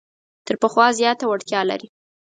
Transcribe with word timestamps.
تر 0.45 0.55
پخوا 0.61 0.85
زیاته 0.99 1.23
وړتیا 1.27 1.61
لري. 1.69 1.87